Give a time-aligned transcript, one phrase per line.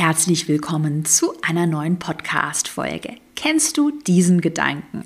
[0.00, 3.16] Herzlich willkommen zu einer neuen Podcast-Folge.
[3.34, 5.02] Kennst du diesen Gedanken?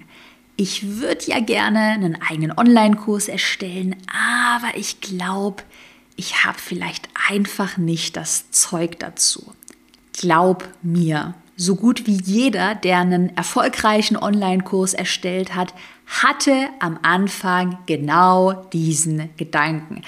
[0.56, 5.62] Ich würde ja gerne einen eigenen Online-Kurs erstellen, aber ich glaube,
[6.16, 9.54] ich habe vielleicht einfach nicht das Zeug dazu.
[10.12, 15.72] Glaub mir, so gut wie jeder, der einen erfolgreichen Online-Kurs erstellt hat,
[16.06, 20.02] hatte am Anfang genau diesen Gedanken.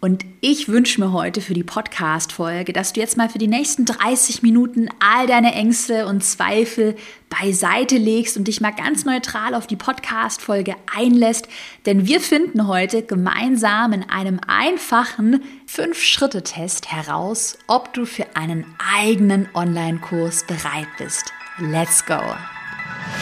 [0.00, 3.84] Und ich wünsche mir heute für die Podcast-Folge, dass du jetzt mal für die nächsten
[3.84, 6.94] 30 Minuten all deine Ängste und Zweifel
[7.28, 11.48] beiseite legst und dich mal ganz neutral auf die Podcast-Folge einlässt.
[11.84, 19.48] Denn wir finden heute gemeinsam in einem einfachen 5-Schritte-Test heraus, ob du für einen eigenen
[19.52, 21.32] Online-Kurs bereit bist.
[21.58, 22.20] Let's go!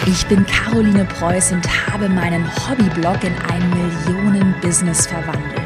[0.07, 5.66] Ich bin Caroline Preuß und habe meinen Hobbyblog in ein Millionen-Business verwandelt.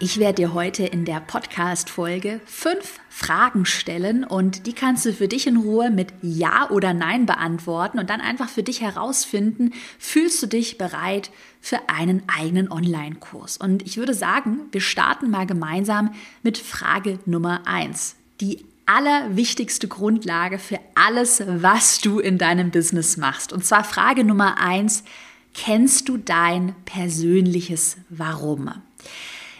[0.00, 5.28] Ich werde dir heute in der Podcast-Folge fünf Fragen stellen und die kannst du für
[5.28, 10.42] dich in Ruhe mit Ja oder Nein beantworten und dann einfach für dich herausfinden, fühlst
[10.42, 13.56] du dich bereit für einen eigenen Online-Kurs?
[13.56, 18.16] Und ich würde sagen, wir starten mal gemeinsam mit Frage Nummer eins.
[18.40, 23.52] Die allerwichtigste Grundlage für alles, was du in deinem Business machst.
[23.52, 25.04] Und zwar Frage Nummer eins,
[25.54, 28.72] kennst du dein persönliches Warum?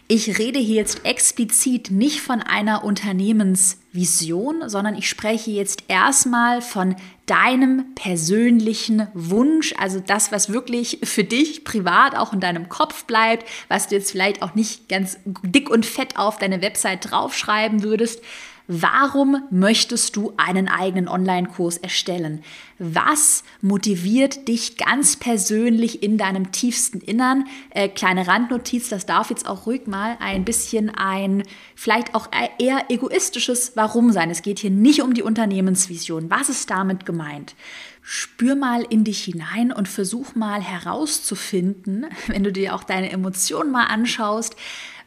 [0.07, 6.97] Ich rede hier jetzt explizit nicht von einer Unternehmensvision, sondern ich spreche jetzt erstmal von
[7.25, 13.49] deinem persönlichen Wunsch, also das, was wirklich für dich privat auch in deinem Kopf bleibt,
[13.69, 18.21] was du jetzt vielleicht auch nicht ganz dick und fett auf deine Website draufschreiben würdest,
[18.67, 22.43] Warum möchtest du einen eigenen Online-Kurs erstellen?
[22.79, 27.45] Was motiviert dich ganz persönlich in deinem tiefsten Innern?
[27.71, 31.43] Äh, kleine Randnotiz, das darf jetzt auch ruhig mal ein bisschen ein,
[31.75, 32.29] vielleicht auch
[32.59, 34.31] eher egoistisches Warum sein.
[34.31, 36.31] Es geht hier nicht um die Unternehmensvision.
[36.31, 37.55] Was ist damit gemeint?
[38.01, 43.71] Spür mal in dich hinein und versuch mal herauszufinden, wenn du dir auch deine Emotionen
[43.71, 44.57] mal anschaust,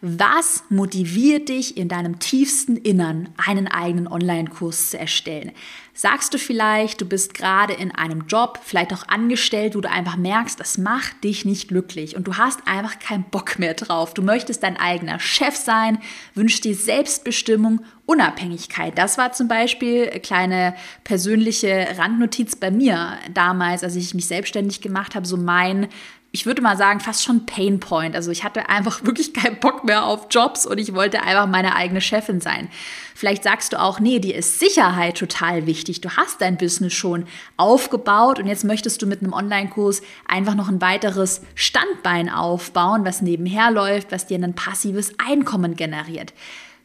[0.02, 5.52] was motiviert dich in deinem tiefsten Innern, einen eigenen Online-Kurs zu erstellen?
[5.94, 10.16] Sagst du vielleicht, du bist gerade in einem Job, vielleicht auch angestellt, wo du einfach
[10.16, 14.14] merkst, das macht dich nicht glücklich und du hast einfach keinen Bock mehr drauf.
[14.14, 15.98] Du möchtest dein eigener Chef sein,
[16.36, 18.96] wünschst dir Selbstbestimmung, Unabhängigkeit.
[18.96, 24.82] Das war zum Beispiel eine kleine persönliche Randnotiz bei mir damals, als ich mich selbstständig
[24.82, 25.88] gemacht habe, so mein
[26.32, 28.16] ich würde mal sagen, fast schon Painpoint.
[28.16, 31.76] Also ich hatte einfach wirklich keinen Bock mehr auf Jobs und ich wollte einfach meine
[31.76, 32.70] eigene Chefin sein.
[33.16, 36.02] Vielleicht sagst du auch, nee, dir ist Sicherheit total wichtig.
[36.02, 40.70] Du hast dein Business schon aufgebaut und jetzt möchtest du mit einem Online-Kurs einfach noch
[40.70, 46.34] ein weiteres Standbein aufbauen, was nebenher läuft, was dir ein passives Einkommen generiert.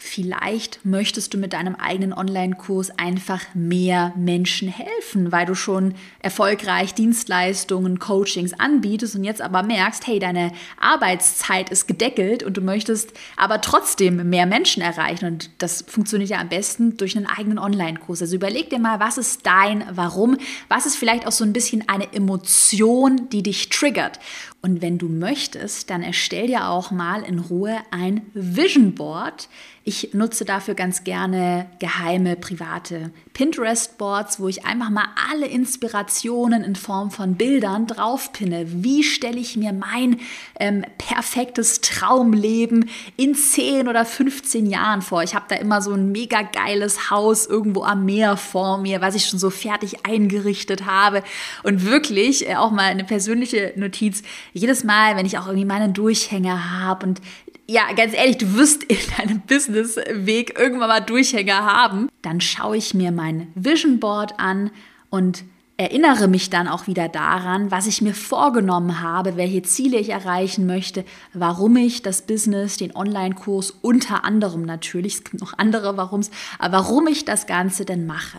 [0.04, 6.92] Vielleicht möchtest du mit deinem eigenen Online-Kurs einfach mehr Menschen helfen, weil du schon erfolgreich
[6.92, 13.12] Dienstleistungen, Coachings anbietest und jetzt aber merkst, hey, deine Arbeitszeit ist gedeckelt und du möchtest
[13.36, 15.24] aber trotzdem mehr Menschen erreichen.
[15.24, 18.22] Und das funktioniert ja am besten durch einen eigenen Online-Kurs.
[18.22, 20.36] Also überleg dir mal, was ist dein Warum?
[20.69, 24.19] Was ist vielleicht auch so ein bisschen eine Emotion, die dich triggert?
[24.64, 29.48] Und wenn du möchtest, dann erstell dir auch mal in Ruhe ein Vision Board.
[29.82, 36.76] Ich nutze dafür ganz gerne geheime private Pinterest-Boards, wo ich einfach mal alle Inspirationen in
[36.76, 38.66] Form von Bildern draufpinne.
[38.84, 40.20] Wie stelle ich mir mein
[40.60, 45.22] ähm, perfektes Traumleben in 10 oder 15 Jahren vor?
[45.22, 49.15] Ich habe da immer so ein mega geiles Haus irgendwo am Meer vor mir, was
[49.15, 51.22] ich schon so fertig eingerichtet habe.
[51.62, 54.22] Und wirklich, äh, auch mal eine persönliche Notiz,
[54.53, 57.20] jedes Mal, wenn ich auch irgendwie meinen Durchhänger habe und
[57.69, 62.94] ja, ganz ehrlich, du wirst in deinem Businessweg irgendwann mal Durchhänger haben, dann schaue ich
[62.94, 64.70] mir mein Vision Board an
[65.11, 65.44] und
[65.76, 70.67] erinnere mich dann auch wieder daran, was ich mir vorgenommen habe, welche Ziele ich erreichen
[70.67, 76.31] möchte, warum ich das Business, den Online-Kurs unter anderem natürlich, es gibt noch andere Warums,
[76.59, 78.38] aber warum ich das Ganze denn mache.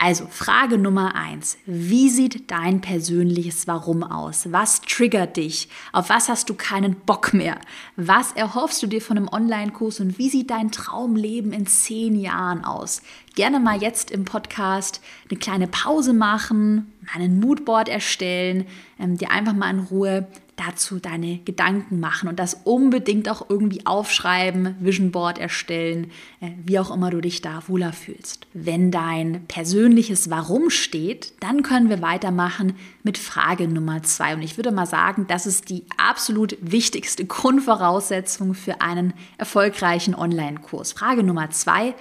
[0.00, 1.58] Also Frage Nummer eins.
[1.66, 4.52] Wie sieht dein persönliches Warum aus?
[4.52, 5.68] Was triggert dich?
[5.92, 7.58] Auf was hast du keinen Bock mehr?
[7.96, 12.64] Was erhoffst du dir von einem Online-Kurs und wie sieht dein Traumleben in zehn Jahren
[12.64, 13.02] aus?
[13.34, 18.66] Gerne mal jetzt im Podcast eine kleine Pause machen, einen Moodboard erstellen,
[19.00, 23.86] ähm, dir einfach mal in Ruhe dazu deine Gedanken machen und das unbedingt auch irgendwie
[23.86, 26.10] aufschreiben, Vision Board erstellen,
[26.40, 28.46] äh, wie auch immer du dich da wohler fühlst.
[28.52, 34.34] Wenn dein persönliches Warum steht, dann können wir weitermachen mit Frage Nummer zwei.
[34.34, 40.92] Und ich würde mal sagen, das ist die absolut wichtigste Grundvoraussetzung für einen erfolgreichen Online-Kurs.
[40.92, 41.94] Frage Nummer zwei,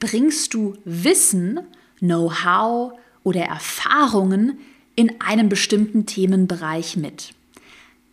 [0.00, 1.60] bringst du Wissen,
[1.98, 4.58] Know-how oder Erfahrungen
[4.96, 7.34] in einem bestimmten Themenbereich mit?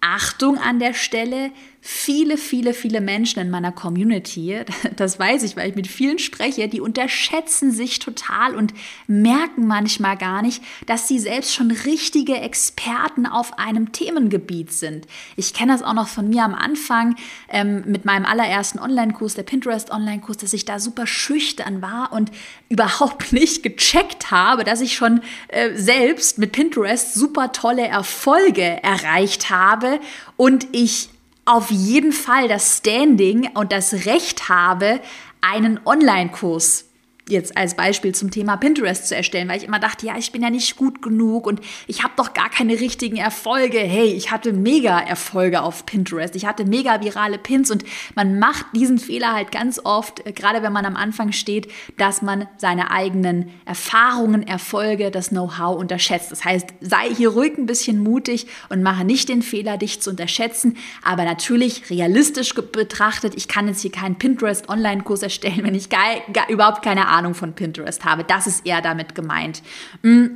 [0.06, 1.52] Achtung an der Stelle,
[1.88, 4.60] viele, viele, viele Menschen in meiner Community,
[4.96, 8.74] das weiß ich, weil ich mit vielen spreche, die unterschätzen sich total und
[9.06, 15.06] merken manchmal gar nicht, dass sie selbst schon richtige Experten auf einem Themengebiet sind.
[15.36, 17.18] Ich kenne das auch noch von mir am Anfang
[17.50, 22.32] ähm, mit meinem allerersten Online-Kurs, der Pinterest-Online-Kurs, dass ich da super schüchtern war und
[22.70, 29.52] überhaupt nicht gecheckt habe, dass ich schon äh, selbst mit Pinterest super tolle Erfolge erreicht
[29.52, 30.00] habe
[30.36, 31.10] und ich
[31.46, 35.00] auf jeden Fall das Standing und das Recht habe,
[35.42, 36.90] einen Online-Kurs
[37.28, 40.44] jetzt als Beispiel zum Thema Pinterest zu erstellen, weil ich immer dachte, ja, ich bin
[40.44, 43.80] ja nicht gut genug und ich habe doch gar keine richtigen Erfolge.
[43.80, 46.36] Hey, ich hatte mega Erfolge auf Pinterest.
[46.36, 47.84] Ich hatte mega virale Pins und
[48.14, 52.22] man macht diesen Fehler halt ganz oft, äh, gerade wenn man am Anfang steht, dass
[52.22, 56.32] man seine eigenen Erfahrungen, Erfolge, das Know-how unterschätzt.
[56.32, 60.12] Das heißt, sei hier ruhig ein bisschen mutig und mache nicht den Fehler, dich zu
[60.12, 65.90] unterschätzen, aber natürlich realistisch betrachtet, ich kann jetzt hier keinen Pinterest Online-Kurs erstellen, wenn ich
[65.90, 68.24] gar, gar überhaupt keine Ahnung Ahnung von Pinterest habe.
[68.24, 69.64] Das ist eher damit gemeint.
[70.04, 70.28] Mm,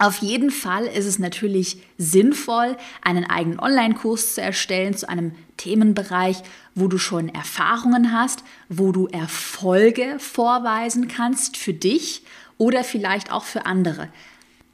[0.00, 6.42] auf jeden Fall ist es natürlich sinnvoll, einen eigenen Online-Kurs zu erstellen zu einem Themenbereich,
[6.74, 12.24] wo du schon Erfahrungen hast, wo du Erfolge vorweisen kannst für dich
[12.58, 14.08] oder vielleicht auch für andere.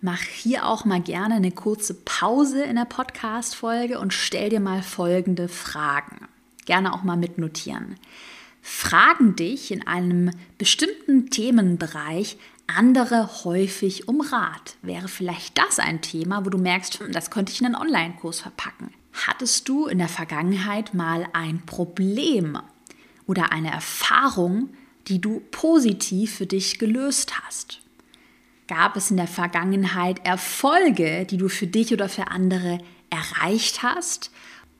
[0.00, 4.82] Mach hier auch mal gerne eine kurze Pause in der Podcast-Folge und stell dir mal
[4.82, 6.28] folgende Fragen.
[6.64, 7.96] Gerne auch mal mitnotieren
[8.62, 12.36] fragen dich in einem bestimmten Themenbereich
[12.66, 14.76] andere häufig um Rat.
[14.82, 18.40] Wäre vielleicht das ein Thema, wo du merkst, hm, das könnte ich in einen Online-Kurs
[18.40, 18.92] verpacken?
[19.26, 22.58] Hattest du in der Vergangenheit mal ein Problem
[23.26, 24.70] oder eine Erfahrung,
[25.08, 27.80] die du positiv für dich gelöst hast?
[28.68, 32.78] Gab es in der Vergangenheit Erfolge, die du für dich oder für andere
[33.10, 34.30] erreicht hast?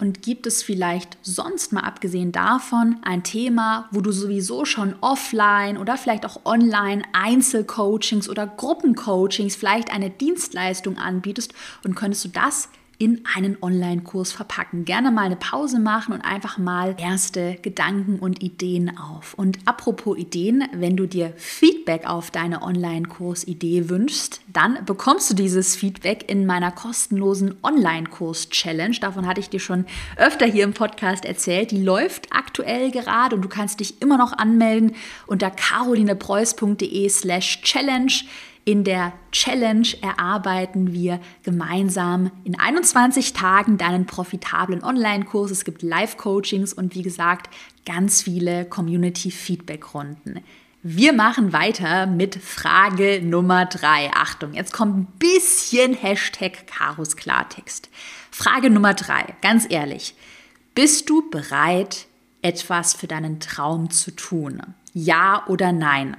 [0.00, 5.76] Und gibt es vielleicht sonst mal abgesehen davon ein Thema, wo du sowieso schon offline
[5.76, 11.52] oder vielleicht auch online Einzelcoachings oder Gruppencoachings, vielleicht eine Dienstleistung anbietest
[11.85, 12.70] und könntest du das
[13.00, 14.85] in einen Online-Kurs verpacken.
[14.85, 19.32] Gerne mal eine Pause machen und einfach mal erste Gedanken und Ideen auf.
[19.32, 25.76] Und apropos Ideen, wenn du dir Feedback auf deine Online-Kurs-Idee wünschst, dann bekommst du dieses
[25.76, 28.97] Feedback in meiner kostenlosen Online-Kurs-Challenge.
[29.00, 29.87] Davon hatte ich dir schon
[30.19, 31.70] öfter hier im Podcast erzählt.
[31.70, 34.94] Die läuft aktuell gerade und du kannst dich immer noch anmelden
[35.26, 38.25] unter carolinepreuß.de slash challenge.
[38.65, 45.51] In der Challenge erarbeiten wir gemeinsam in 21 Tagen deinen profitablen Online-Kurs.
[45.51, 47.49] Es gibt Live-Coachings und wie gesagt
[47.87, 50.41] ganz viele Community-Feedback-Runden.
[50.83, 54.11] Wir machen weiter mit Frage Nummer drei.
[54.15, 57.91] Achtung, jetzt kommt ein bisschen Hashtag Karos Klartext.
[58.31, 60.15] Frage Nummer drei, ganz ehrlich.
[60.75, 62.06] Bist du bereit,
[62.41, 64.63] etwas für deinen Traum zu tun?
[64.94, 66.17] Ja oder nein?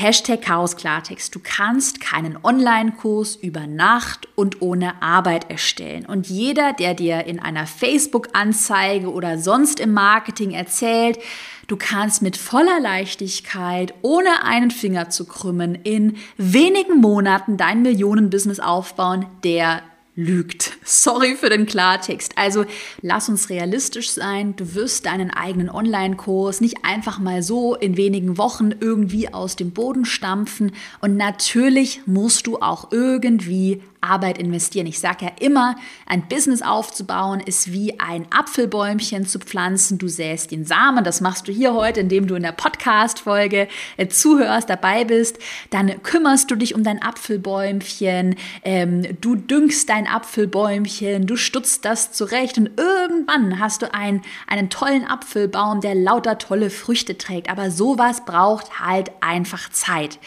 [0.00, 1.34] Hashtag Chaos Klartext.
[1.34, 6.06] Du kannst keinen Online-Kurs über Nacht und ohne Arbeit erstellen.
[6.06, 11.18] Und jeder, der dir in einer Facebook-Anzeige oder sonst im Marketing erzählt,
[11.66, 18.58] du kannst mit voller Leichtigkeit, ohne einen Finger zu krümmen, in wenigen Monaten dein Millionenbusiness
[18.58, 19.82] aufbauen, der
[20.16, 20.72] lügt.
[20.84, 22.32] Sorry für den Klartext.
[22.36, 22.64] Also
[23.02, 24.54] lass uns realistisch sein.
[24.56, 29.70] Du wirst deinen eigenen Online-Kurs nicht einfach mal so in wenigen Wochen irgendwie aus dem
[29.70, 30.72] Boden stampfen.
[31.00, 34.86] Und natürlich musst du auch irgendwie Arbeit investieren.
[34.86, 35.76] Ich sage ja immer,
[36.06, 39.98] ein Business aufzubauen ist wie ein Apfelbäumchen zu pflanzen.
[39.98, 44.08] Du säst den Samen, das machst du hier heute, indem du in der Podcast-Folge äh,
[44.08, 45.38] zuhörst, dabei bist.
[45.70, 52.12] Dann kümmerst du dich um dein Apfelbäumchen, ähm, du düngst dein Apfelbäumchen, du stutzt das
[52.12, 57.50] zurecht und irgendwann hast du einen, einen tollen Apfelbaum, der lauter tolle Früchte trägt.
[57.50, 60.18] Aber sowas braucht halt einfach Zeit.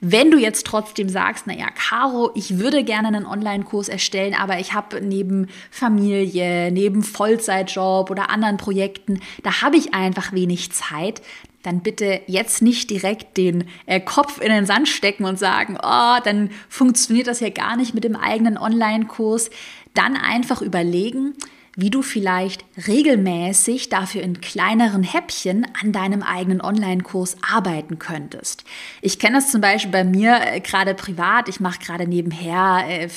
[0.00, 4.74] Wenn du jetzt trotzdem sagst, naja, Caro, ich würde gerne einen Online-Kurs erstellen, aber ich
[4.74, 11.22] habe neben Familie, neben Vollzeitjob oder anderen Projekten, da habe ich einfach wenig Zeit,
[11.62, 16.16] dann bitte jetzt nicht direkt den äh, Kopf in den Sand stecken und sagen, oh,
[16.22, 19.50] dann funktioniert das ja gar nicht mit dem eigenen Online-Kurs.
[19.92, 21.34] Dann einfach überlegen,
[21.76, 28.64] wie du vielleicht regelmäßig dafür in kleineren Häppchen an deinem eigenen Online-Kurs arbeiten könntest.
[29.02, 31.50] Ich kenne das zum Beispiel bei mir äh, gerade privat.
[31.50, 33.08] Ich mache gerade nebenher äh,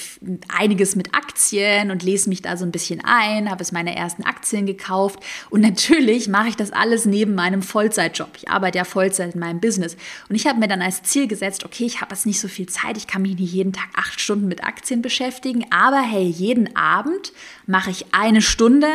[0.50, 4.24] einiges mit Aktien und lese mich da so ein bisschen ein, habe es meine ersten
[4.24, 8.32] Aktien gekauft und natürlich mache ich das alles neben meinem Vollzeitjob.
[8.36, 9.96] Ich arbeite ja Vollzeit in meinem Business
[10.28, 12.68] und ich habe mir dann als Ziel gesetzt, okay, ich habe jetzt nicht so viel
[12.68, 16.76] Zeit, ich kann mich nicht jeden Tag acht Stunden mit Aktien beschäftigen, aber hey, jeden
[16.76, 17.32] Abend
[17.70, 18.88] mache ich eine Stunde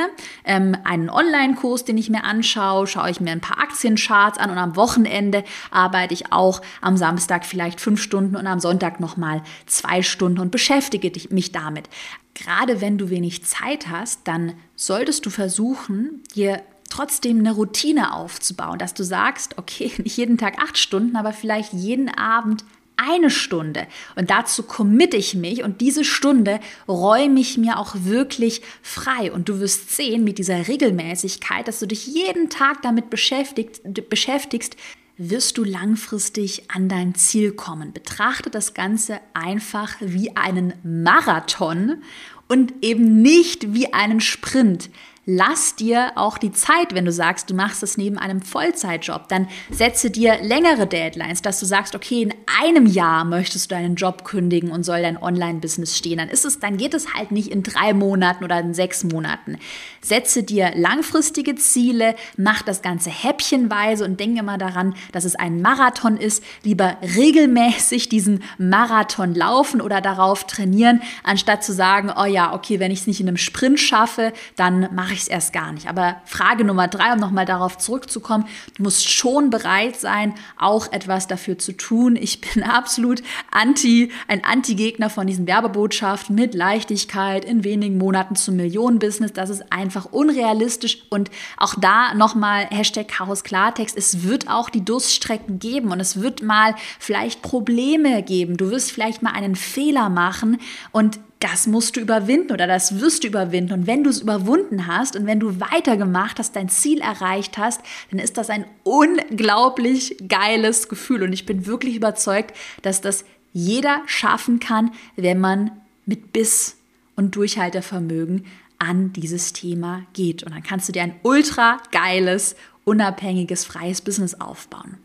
[0.45, 4.59] ähm, einen Online-Kurs, den ich mir anschaue, schaue ich mir ein paar Aktiencharts an und
[4.59, 10.03] am Wochenende arbeite ich auch am Samstag vielleicht fünf Stunden und am Sonntag nochmal zwei
[10.03, 11.89] Stunden und beschäftige mich damit.
[12.35, 18.81] Gerade wenn du wenig Zeit hast, dann solltest du versuchen, dir trotzdem eine Routine aufzubauen,
[18.81, 22.65] dass du sagst, okay, nicht jeden Tag acht Stunden, aber vielleicht jeden Abend
[22.97, 23.87] eine Stunde.
[24.17, 29.33] Und dazu committe ich mich und diese Stunde räume ich mir auch wirklich frei.
[29.33, 34.77] Und du wirst sehen mit dieser Regelmäßigkeit, dass du dich jeden Tag damit beschäftigt, beschäftigst,
[35.17, 37.93] wirst du langfristig an dein Ziel kommen.
[37.93, 42.03] Betrachte das Ganze einfach wie einen Marathon
[42.49, 44.91] und eben nicht wie einen Sprint
[45.27, 49.49] lass dir auch die Zeit, wenn du sagst, du machst das neben einem Vollzeitjob, dann
[49.71, 54.25] setze dir längere Deadlines, dass du sagst, okay, in einem Jahr möchtest du deinen Job
[54.25, 56.19] kündigen und soll dein Online-Business stehen.
[56.19, 59.59] Dann ist es, dann geht es halt nicht in drei Monaten oder in sechs Monaten.
[60.01, 65.63] Setze dir langfristige Ziele, mach das Ganze häppchenweise und denke immer daran, dass es ein
[65.63, 66.45] Marathon ist.
[66.63, 72.91] Lieber regelmäßig diesen Marathon laufen oder darauf trainieren, anstatt zu sagen, oh ja, okay, wenn
[72.91, 75.89] ich es nicht in einem Sprint schaffe, dann mache ich es erst gar nicht.
[75.89, 81.27] Aber Frage Nummer drei, um nochmal darauf zurückzukommen, du musst schon bereit sein, auch etwas
[81.27, 82.17] dafür zu tun.
[82.17, 88.57] Ich bin absolut anti, ein Anti-Gegner von diesen Werbebotschaften mit Leichtigkeit in wenigen Monaten zum
[88.57, 89.33] Millionenbusiness.
[89.33, 93.97] Das ist einfach unrealistisch und auch da nochmal Hashtag Chaos Klartext.
[93.97, 98.57] Es wird auch die Durststrecken geben und es wird mal vielleicht Probleme geben.
[98.57, 100.59] Du wirst vielleicht mal einen Fehler machen
[100.93, 103.75] und das musst du überwinden oder das wirst du überwinden.
[103.75, 107.83] Und wenn du es überwunden hast und wenn du weitergemacht hast, dein Ziel erreicht hast,
[108.11, 111.23] dann ist das ein unglaublich geiles Gefühl.
[111.23, 115.71] Und ich bin wirklich überzeugt, dass das jeder schaffen kann, wenn man
[116.07, 116.77] mit Biss
[117.15, 118.47] und Durchhaltevermögen
[118.79, 120.45] an dieses Thema geht.
[120.45, 124.97] Und dann kannst du dir ein ultra geiles, unabhängiges, freies Business aufbauen.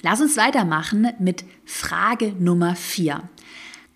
[0.00, 3.28] Lass uns weitermachen mit Frage Nummer vier.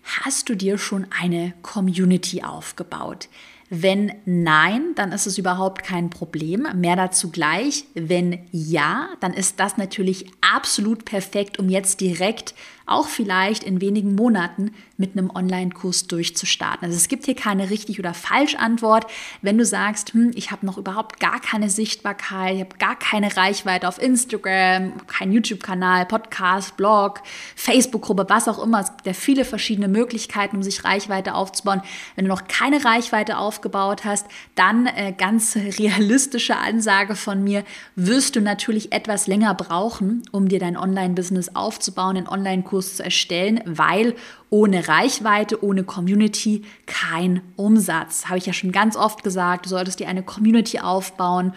[0.05, 3.27] Hast du dir schon eine Community aufgebaut?
[3.71, 6.67] Wenn nein, dann ist es überhaupt kein Problem.
[6.75, 7.85] Mehr dazu gleich.
[7.95, 12.53] Wenn ja, dann ist das natürlich absolut perfekt, um jetzt direkt
[12.85, 16.85] auch vielleicht in wenigen Monaten mit einem Online-Kurs durchzustarten.
[16.85, 19.07] Also es gibt hier keine richtig oder falsch Antwort.
[19.41, 23.35] Wenn du sagst, hm, ich habe noch überhaupt gar keine Sichtbarkeit, ich habe gar keine
[23.35, 27.21] Reichweite auf Instagram, kein YouTube-Kanal, Podcast, Blog,
[27.55, 28.81] Facebook-Gruppe, was auch immer.
[28.81, 31.81] Es gibt ja viele verschiedene Möglichkeiten, um sich Reichweite aufzubauen.
[32.15, 37.63] Wenn du noch keine Reichweite aufgebaut hast, dann äh, ganz realistische Ansage von mir,
[37.95, 43.61] wirst du natürlich etwas länger brauchen, um dir dein Online-Business aufzubauen, den Online-Kurs zu erstellen,
[43.65, 44.15] weil
[44.49, 48.25] ohne Reichweite, ohne Community kein Umsatz.
[48.25, 51.53] Habe ich ja schon ganz oft gesagt, du solltest dir eine Community aufbauen,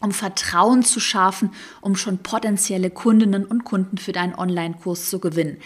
[0.00, 5.56] um Vertrauen zu schaffen, um schon potenzielle Kundinnen und Kunden für deinen Online-Kurs zu gewinnen.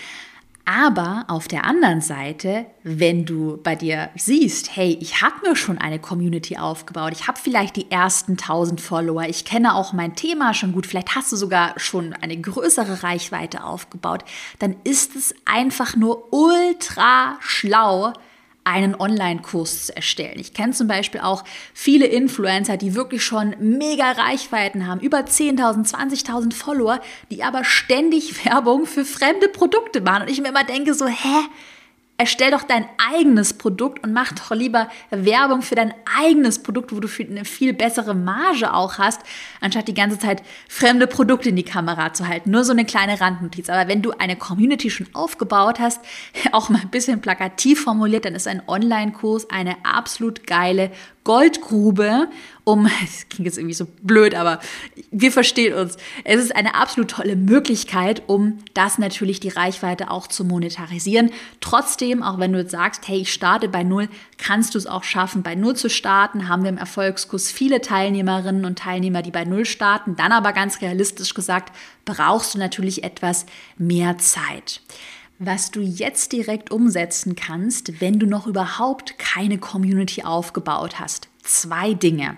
[0.71, 5.79] Aber auf der anderen Seite, wenn du bei dir siehst, hey, ich habe mir schon
[5.79, 10.53] eine Community aufgebaut, ich habe vielleicht die ersten 1000 Follower, ich kenne auch mein Thema
[10.53, 14.25] schon gut, vielleicht hast du sogar schon eine größere Reichweite aufgebaut,
[14.59, 18.13] dann ist es einfach nur ultra schlau,
[18.69, 20.39] einen Online-Kurs zu erstellen.
[20.39, 25.91] Ich kenne zum Beispiel auch viele Influencer, die wirklich schon mega Reichweiten haben, über 10.000,
[25.91, 30.23] 20.000 Follower, die aber ständig Werbung für fremde Produkte machen.
[30.23, 31.49] Und ich mir immer denke so, hä?
[32.21, 36.99] Erstell doch dein eigenes Produkt und mach doch lieber Werbung für dein eigenes Produkt, wo
[36.99, 39.21] du eine viel bessere Marge auch hast,
[39.61, 42.51] anstatt die ganze Zeit fremde Produkte in die Kamera zu halten.
[42.51, 43.71] Nur so eine kleine Randnotiz.
[43.71, 46.01] Aber wenn du eine Community schon aufgebaut hast,
[46.51, 50.91] auch mal ein bisschen plakativ formuliert, dann ist ein Online-Kurs eine absolut geile
[51.29, 52.29] Goldgrube,
[52.65, 54.61] um, das klingt jetzt irgendwie so blöd, aber
[55.11, 55.97] wir verstehen uns.
[56.25, 61.31] Es ist eine absolut tolle Möglichkeit, um das natürlich die Reichweite auch zu monetarisieren.
[61.61, 64.87] Trotzdem trotzdem, auch wenn du jetzt sagst, hey, ich starte bei Null, kannst du es
[64.87, 66.49] auch schaffen, bei Null zu starten.
[66.49, 70.17] Haben wir im Erfolgskurs viele Teilnehmerinnen und Teilnehmer, die bei Null starten.
[70.17, 74.81] Dann aber ganz realistisch gesagt, brauchst du natürlich etwas mehr Zeit
[75.39, 81.29] was du jetzt direkt umsetzen kannst, wenn du noch überhaupt keine Community aufgebaut hast.
[81.43, 82.37] Zwei Dinge.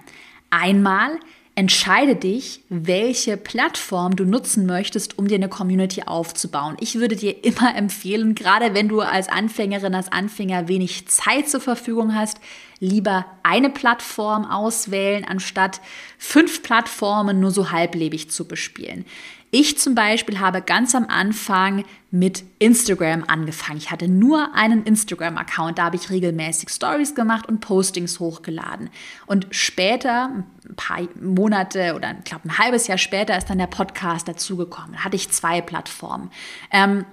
[0.51, 1.19] Einmal
[1.55, 6.77] entscheide dich, welche Plattform du nutzen möchtest, um dir eine Community aufzubauen.
[6.81, 11.61] Ich würde dir immer empfehlen, gerade wenn du als Anfängerin, als Anfänger wenig Zeit zur
[11.61, 12.39] Verfügung hast,
[12.79, 15.81] lieber eine Plattform auswählen, anstatt
[16.19, 19.05] fünf Plattformen nur so halblebig zu bespielen.
[19.53, 23.79] Ich zum Beispiel habe ganz am Anfang mit Instagram angefangen.
[23.79, 28.91] Ich hatte nur einen Instagram-Account, da habe ich regelmäßig Stories gemacht und Postings hochgeladen.
[29.27, 33.67] Und später, ein paar Monate oder ich glaube ein halbes Jahr später, ist dann der
[33.67, 34.93] Podcast dazugekommen.
[34.93, 36.31] Da hatte ich zwei Plattformen.
[36.71, 37.05] Ähm,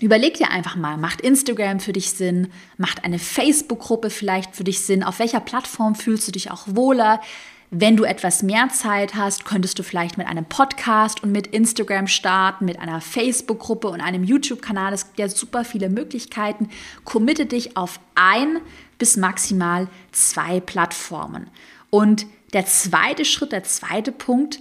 [0.00, 2.48] Überleg dir einfach mal, macht Instagram für dich Sinn?
[2.78, 5.02] Macht eine Facebook-Gruppe vielleicht für dich Sinn?
[5.02, 7.20] Auf welcher Plattform fühlst du dich auch wohler?
[7.72, 12.08] Wenn du etwas mehr Zeit hast, könntest du vielleicht mit einem Podcast und mit Instagram
[12.08, 14.92] starten, mit einer Facebook-Gruppe und einem YouTube-Kanal.
[14.92, 16.68] Es gibt ja super viele Möglichkeiten.
[17.04, 18.58] Committe dich auf ein
[18.98, 21.48] bis maximal zwei Plattformen.
[21.90, 24.60] Und der zweite Schritt, der zweite Punkt,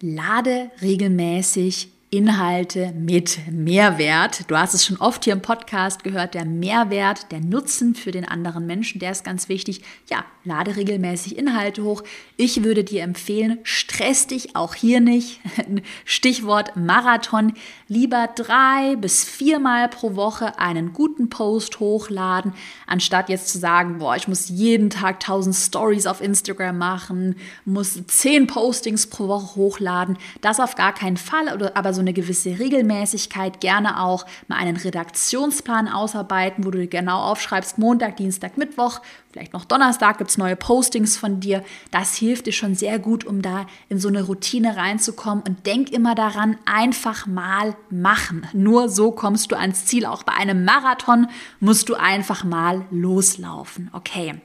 [0.00, 4.48] lade regelmäßig Inhalte mit Mehrwert.
[4.48, 8.24] Du hast es schon oft hier im Podcast gehört, der Mehrwert, der Nutzen für den
[8.24, 9.82] anderen Menschen, der ist ganz wichtig.
[10.08, 12.04] Ja, lade regelmäßig Inhalte hoch.
[12.36, 15.40] Ich würde dir empfehlen, stress dich auch hier nicht.
[16.04, 17.54] Stichwort Marathon.
[17.88, 22.52] Lieber drei bis viermal pro Woche einen guten Post hochladen,
[22.86, 27.34] anstatt jetzt zu sagen, boah, ich muss jeden Tag tausend Stories auf Instagram machen,
[27.64, 30.16] muss zehn Postings pro Woche hochladen.
[30.40, 35.88] Das auf gar keinen Fall, aber so eine gewisse Regelmäßigkeit, gerne auch mal einen Redaktionsplan
[35.88, 39.00] ausarbeiten, wo du genau aufschreibst, Montag, Dienstag, Mittwoch,
[39.32, 41.62] vielleicht noch Donnerstag gibt es neue Postings von dir.
[41.90, 45.44] Das hilft dir schon sehr gut, um da in so eine Routine reinzukommen.
[45.46, 48.46] Und denk immer daran, einfach mal machen.
[48.54, 50.06] Nur so kommst du ans Ziel.
[50.06, 51.26] Auch bei einem Marathon
[51.60, 53.90] musst du einfach mal loslaufen.
[53.92, 54.40] Okay.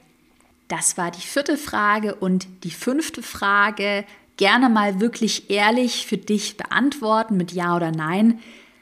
[0.68, 4.06] Das war die vierte Frage und die fünfte Frage
[4.42, 8.40] gerne mal wirklich ehrlich für dich beantworten mit Ja oder Nein.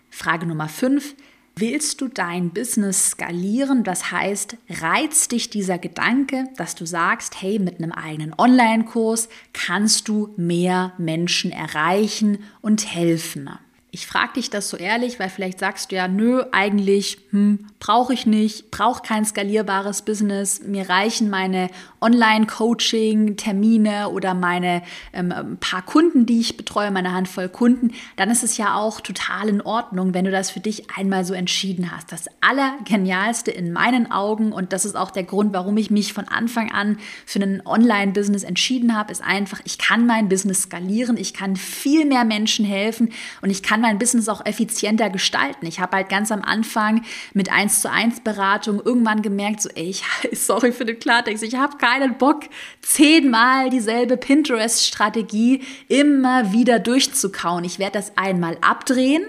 [0.09, 1.15] Frage Nummer 5.
[1.55, 3.85] Willst du dein Business skalieren?
[3.85, 10.09] Das heißt, reizt dich dieser Gedanke, dass du sagst, hey, mit einem eigenen Online-Kurs kannst
[10.09, 13.51] du mehr Menschen erreichen und helfen.
[13.93, 18.15] Ich frage dich das so ehrlich, weil vielleicht sagst du ja, nö, eigentlich hm, brauche
[18.15, 21.69] ich nicht, brauche kein skalierbares Business, mir reichen meine
[22.01, 24.83] Online-Coaching-Termine oder meine
[25.13, 27.93] ähm, paar Kunden, die ich betreue, meine Handvoll Kunden.
[28.17, 31.35] Dann ist es ja auch total in Ordnung, wenn du das für dich einmal so
[31.35, 32.13] entschieden hast.
[32.13, 36.29] Das Allergenialste in meinen Augen und das ist auch der Grund, warum ich mich von
[36.29, 41.35] Anfang an für ein Online-Business entschieden habe, ist einfach, ich kann mein Business skalieren, ich
[41.35, 43.11] kann viel mehr Menschen helfen
[43.43, 45.67] und ich kann mein Business auch effizienter gestalten.
[45.67, 47.03] Ich habe halt ganz am Anfang
[47.35, 51.57] mit 1 zu 1 Beratung irgendwann gemerkt, so, ey, ich, sorry für den Klartext, ich
[51.57, 52.43] habe keinen Bock,
[52.83, 57.65] zehnmal dieselbe Pinterest-Strategie immer wieder durchzukauen.
[57.65, 59.25] Ich werde das einmal abdrehen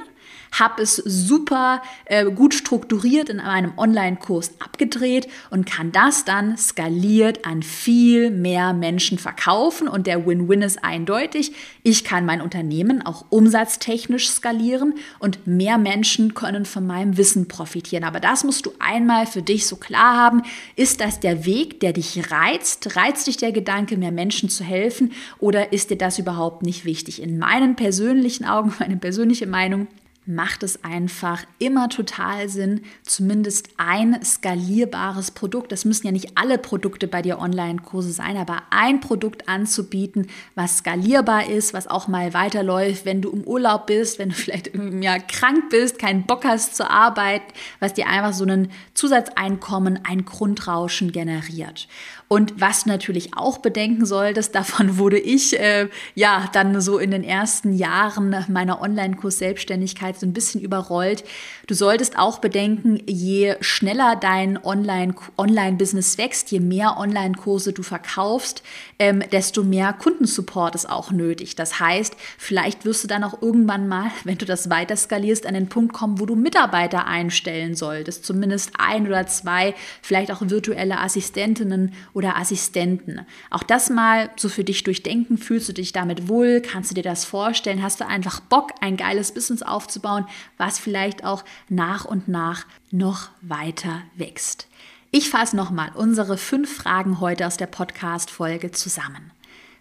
[0.51, 7.45] habe es super äh, gut strukturiert in meinem Online-Kurs abgedreht und kann das dann skaliert
[7.45, 9.87] an viel mehr Menschen verkaufen.
[9.87, 11.53] Und der Win-Win ist eindeutig.
[11.83, 18.03] Ich kann mein Unternehmen auch umsatztechnisch skalieren und mehr Menschen können von meinem Wissen profitieren.
[18.03, 20.43] Aber das musst du einmal für dich so klar haben.
[20.75, 22.95] Ist das der Weg, der dich reizt?
[22.95, 25.13] Reizt dich der Gedanke, mehr Menschen zu helfen?
[25.39, 27.21] Oder ist dir das überhaupt nicht wichtig?
[27.21, 29.87] In meinen persönlichen Augen, meine persönliche Meinung,
[30.25, 36.59] macht es einfach immer total Sinn, zumindest ein skalierbares Produkt, das müssen ja nicht alle
[36.59, 42.35] Produkte bei dir Online-Kurse sein, aber ein Produkt anzubieten, was skalierbar ist, was auch mal
[42.35, 46.75] weiterläuft, wenn du im Urlaub bist, wenn du vielleicht ja, krank bist, keinen Bock hast
[46.75, 51.87] zu arbeiten, was dir einfach so ein Zusatzeinkommen, ein Grundrauschen generiert.
[52.31, 57.11] Und was du natürlich auch bedenken solltest, davon wurde ich äh, ja dann so in
[57.11, 61.25] den ersten Jahren meiner Online-Kurs-Selbstständigkeit so ein bisschen überrollt.
[61.71, 68.61] Du solltest auch bedenken, je schneller dein Online-Business wächst, je mehr Online-Kurse du verkaufst,
[68.99, 71.55] ähm, desto mehr Kundensupport ist auch nötig.
[71.55, 75.53] Das heißt, vielleicht wirst du dann auch irgendwann mal, wenn du das weiter skalierst, an
[75.53, 78.25] den Punkt kommen, wo du Mitarbeiter einstellen solltest.
[78.25, 83.21] Zumindest ein oder zwei, vielleicht auch virtuelle Assistentinnen oder Assistenten.
[83.49, 85.37] Auch das mal so für dich durchdenken.
[85.37, 86.59] Fühlst du dich damit wohl?
[86.59, 87.81] Kannst du dir das vorstellen?
[87.81, 90.25] Hast du einfach Bock, ein geiles Business aufzubauen,
[90.57, 94.67] was vielleicht auch nach und nach noch weiter wächst?
[95.11, 99.31] Ich fasse nochmal unsere fünf Fragen heute aus der Podcast-Folge zusammen.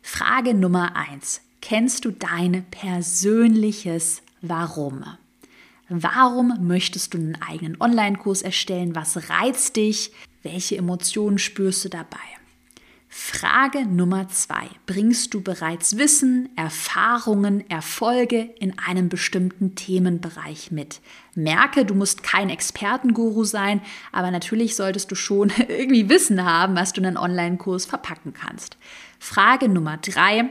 [0.02, 1.40] Frage Nummer eins.
[1.60, 5.04] Kennst du dein persönliches Warum?
[5.88, 8.94] Warum möchtest du einen eigenen Online-Kurs erstellen?
[8.94, 10.12] Was reizt dich?
[10.42, 12.18] Welche Emotionen spürst du dabei?
[13.12, 14.70] Frage Nummer zwei.
[14.86, 21.00] Bringst du bereits Wissen, Erfahrungen, Erfolge in einem bestimmten Themenbereich mit?
[21.34, 26.92] Merke, du musst kein Expertenguru sein, aber natürlich solltest du schon irgendwie Wissen haben, was
[26.92, 28.76] du in einen Online-Kurs verpacken kannst.
[29.18, 30.48] Frage Nummer drei.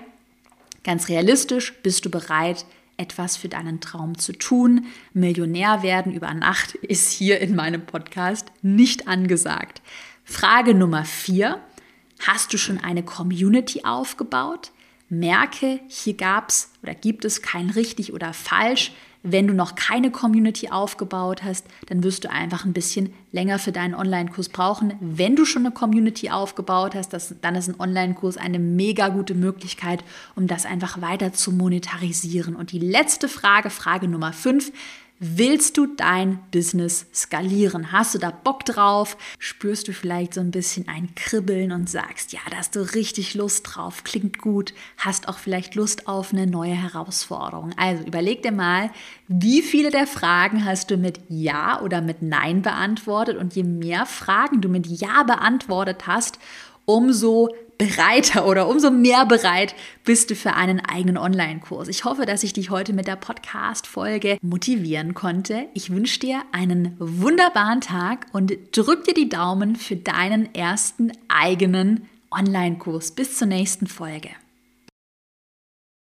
[0.83, 2.65] Ganz realistisch, bist du bereit,
[2.97, 4.87] etwas für deinen Traum zu tun.
[5.13, 9.81] Millionär werden über Nacht ist hier in meinem Podcast nicht angesagt.
[10.25, 11.59] Frage Nummer vier.
[12.19, 14.71] Hast du schon eine Community aufgebaut?
[15.09, 18.91] Merke, hier gab es oder gibt es kein richtig oder falsch.
[19.21, 23.73] Wenn du noch keine Community aufgebaut hast, dann wirst du einfach ein bisschen länger für
[23.73, 24.93] deinen Online-Kurs brauchen.
[25.01, 29.35] Wenn du schon eine Community aufgebaut hast, das, dann ist ein Online-Kurs eine mega gute
[29.35, 30.05] Möglichkeit,
[30.35, 32.55] um das einfach weiter zu monetarisieren.
[32.55, 34.71] Und die letzte Frage, Frage Nummer 5,
[35.21, 37.91] Willst du dein Business skalieren?
[37.91, 39.17] Hast du da Bock drauf?
[39.37, 43.35] Spürst du vielleicht so ein bisschen ein Kribbeln und sagst, ja, da hast du richtig
[43.35, 47.71] Lust drauf, klingt gut, hast auch vielleicht Lust auf eine neue Herausforderung.
[47.75, 48.91] Also überleg dir mal,
[49.27, 54.05] wie viele der Fragen hast du mit Ja oder mit Nein beantwortet und je mehr
[54.05, 56.39] Fragen du mit Ja beantwortet hast,
[56.85, 61.87] umso bereiter oder umso mehr bereit bist du für einen eigenen Online-Kurs.
[61.87, 65.65] Ich hoffe, dass ich dich heute mit der Podcast-Folge motivieren konnte.
[65.73, 72.07] Ich wünsche dir einen wunderbaren Tag und drück dir die Daumen für deinen ersten eigenen
[72.29, 73.11] Online-Kurs.
[73.11, 74.29] Bis zur nächsten Folge.